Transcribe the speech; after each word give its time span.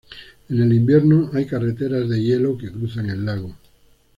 En 0.49 0.59
el 0.59 0.73
invierno, 0.73 1.29
hay 1.31 1.45
carreteras 1.45 2.09
de 2.09 2.19
hielo 2.19 2.57
que 2.57 2.71
cruzan 2.71 3.11
el 3.11 3.23
lago. 3.23 3.53